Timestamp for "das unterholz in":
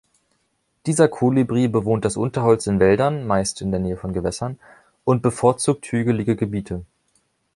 2.05-2.79